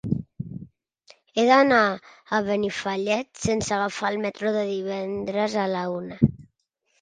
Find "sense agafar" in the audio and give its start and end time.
3.43-4.11